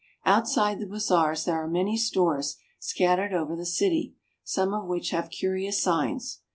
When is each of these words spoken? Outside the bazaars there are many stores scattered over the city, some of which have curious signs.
Outside 0.25 0.79
the 0.79 0.87
bazaars 0.87 1.45
there 1.45 1.57
are 1.61 1.67
many 1.67 1.95
stores 1.95 2.57
scattered 2.79 3.33
over 3.35 3.55
the 3.55 3.67
city, 3.67 4.15
some 4.43 4.73
of 4.73 4.85
which 4.87 5.11
have 5.11 5.29
curious 5.29 5.79
signs. 5.79 6.39